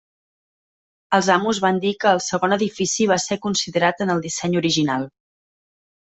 [1.17, 5.05] Els amos van dir que el segon edifici va ser considerat en el disseny original.